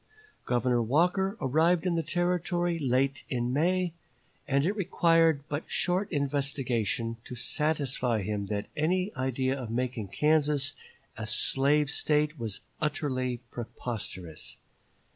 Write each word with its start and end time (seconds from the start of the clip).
Governor 0.47 0.81
Walker 0.81 1.37
arrived 1.39 1.85
in 1.85 1.93
the 1.93 2.01
Territory 2.01 2.79
late 2.79 3.23
in 3.29 3.53
May, 3.53 3.93
and 4.47 4.65
it 4.65 4.75
required 4.75 5.43
but 5.47 5.69
short 5.69 6.11
investigation 6.11 7.17
to 7.23 7.35
satisfy 7.35 8.23
him 8.23 8.47
that 8.47 8.65
any 8.75 9.13
idea 9.15 9.55
of 9.61 9.69
making 9.69 10.07
Kansas 10.07 10.73
a 11.17 11.27
slave 11.27 11.91
State 11.91 12.39
was 12.39 12.61
utterly 12.81 13.41
preposterous. 13.51 14.57